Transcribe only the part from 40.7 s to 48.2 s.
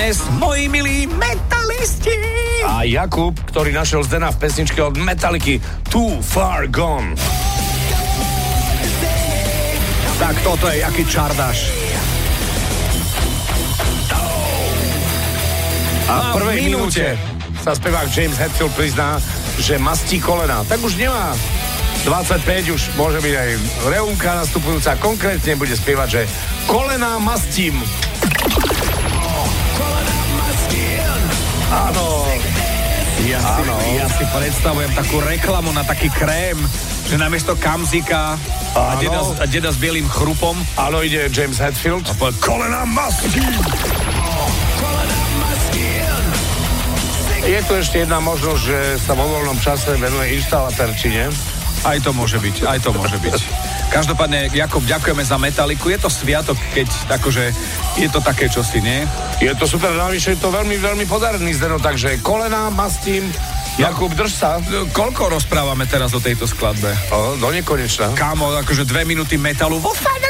Áno, ide James Hetfield. A povie, kolena mastím. Je tu ešte jedna